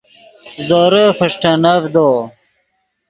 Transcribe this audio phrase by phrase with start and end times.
[0.67, 2.07] زورے فݰٹینڤدو